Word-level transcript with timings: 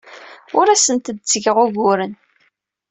Ur 0.57 0.67
asent-d-ttgeɣ 0.69 1.57
uguren. 1.65 2.13